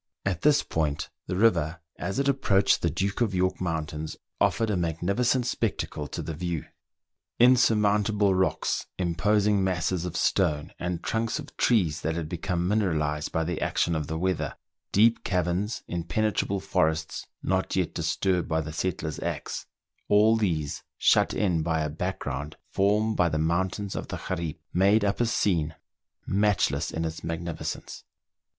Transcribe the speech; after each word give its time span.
At 0.25 0.41
this 0.41 0.63
point 0.63 1.11
the 1.27 1.35
river, 1.35 1.79
as 1.99 2.17
it 2.17 2.27
approached 2.27 2.81
the 2.81 2.89
Duke 2.89 3.21
of 3.21 3.33
MERIDIANA; 3.35 3.37
THE 3.37 3.45
ADVENTURES 3.45 3.59
OF 3.61 3.61
York 3.61 3.61
Mountains, 3.61 4.17
offered 4.41 4.69
a 4.71 4.75
magnificent 4.75 5.45
spectacle 5.45 6.07
to 6.07 6.23
the 6.23 6.33
view. 6.33 6.65
Insurmountable 7.37 8.33
rocks, 8.33 8.87
imposing 8.97 9.63
masses 9.63 10.03
of 10.03 10.17
stone, 10.17 10.71
and 10.79 11.03
trunks 11.03 11.37
of 11.37 11.55
trees 11.55 12.01
that 12.01 12.15
had 12.15 12.27
become 12.27 12.67
mineralized 12.67 13.31
by 13.31 13.43
the 13.43 13.61
action 13.61 13.95
of 13.95 14.07
the 14.07 14.17
weather, 14.17 14.55
deep 14.91 15.23
caverns, 15.23 15.83
impenetrable 15.87 16.59
forests, 16.59 17.27
not 17.43 17.75
yet 17.75 17.93
disturbed 17.93 18.47
by 18.47 18.59
the 18.59 18.73
settler's 18.73 19.19
axe, 19.19 19.67
all 20.09 20.35
these, 20.35 20.81
shut 20.97 21.31
in 21.31 21.61
by 21.61 21.81
a 21.81 21.89
background 21.91 22.55
formed 22.71 23.15
by 23.15 23.29
the 23.29 23.37
mountains 23.37 23.95
of 23.95 24.07
the 24.07 24.17
Gariep, 24.27 24.57
made 24.73 25.05
up 25.05 25.21
a 25.21 25.27
scene 25.27 25.75
matchless 26.25 26.89
in 26.89 27.05
its 27.05 27.23
magnificence. 27.23 28.03